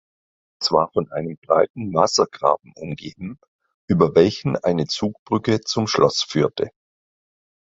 Es 0.59 0.71
war 0.71 0.89
von 0.93 1.11
einem 1.11 1.37
breiten 1.45 1.93
Wassergraben 1.93 2.73
umgeben, 2.75 3.37
über 3.87 4.15
welchen 4.15 4.57
eine 4.57 4.87
Zugbrücke 4.87 5.61
zum 5.61 5.85
Schloss 5.85 6.23
führte. 6.23 6.71